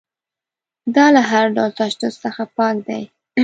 [0.95, 3.03] دا له هر ډول تشدد څخه پاک دی.